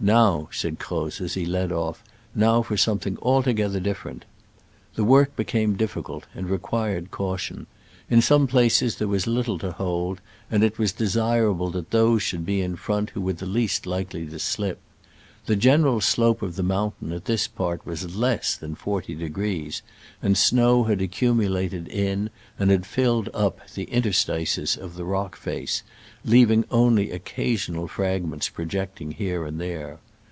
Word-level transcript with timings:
"Now," 0.00 0.48
said 0.52 0.78
Croz 0.78 1.20
as 1.20 1.34
he 1.34 1.44
led 1.44 1.72
off— 1.72 2.04
"now 2.34 2.62
for 2.62 2.76
some 2.76 3.00
thing 3.00 3.18
altogether 3.20 3.80
different.'* 3.80 4.26
The 4.94 5.02
work 5.02 5.34
became 5.34 5.74
difficult, 5.74 6.24
and 6.36 6.48
required 6.48 7.10
caution. 7.10 7.66
In 8.08 8.22
some 8.22 8.46
places 8.46 8.94
there 8.98 9.08
was 9.08 9.26
little 9.26 9.58
to 9.58 9.72
hold, 9.72 10.20
and 10.52 10.62
it 10.62 10.78
was 10.78 10.92
desirable 10.92 11.70
that 11.72 11.90
those 11.90 12.22
should 12.22 12.46
be 12.46 12.60
in 12.60 12.76
front 12.76 13.10
who 13.10 13.20
were 13.20 13.32
least 13.40 13.86
likely 13.86 14.24
to 14.26 14.38
slip. 14.38 14.78
The 15.46 15.56
general 15.56 16.02
slope 16.02 16.42
of 16.42 16.56
the 16.56 16.62
mountain 16.62 17.10
at 17.10 17.24
this 17.24 17.48
part 17.48 17.86
was 17.86 18.14
less 18.14 18.54
than 18.54 18.74
forty 18.74 19.14
degrees, 19.14 19.80
and 20.22 20.36
snow 20.36 20.84
had 20.84 21.00
accumulated 21.00 21.88
in, 21.88 22.28
and 22.58 22.70
had 22.70 22.84
filled 22.84 23.30
up, 23.32 23.66
the 23.70 23.84
interstices 23.84 24.76
of 24.76 24.94
the 24.94 25.04
rock 25.04 25.36
face, 25.36 25.82
leav 26.26 26.50
ing 26.50 26.66
only 26.70 27.10
occasional 27.10 27.88
fragments 27.88 28.50
projecting 28.50 29.12
here 29.12 29.46
and 29.46 29.58
there. 29.58 30.00